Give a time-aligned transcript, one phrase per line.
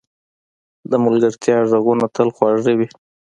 [0.89, 2.87] د ملګرتیا ږغونه تل خواږه وي.